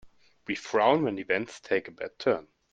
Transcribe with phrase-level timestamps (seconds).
[0.47, 2.47] We frown when events take a bad turn.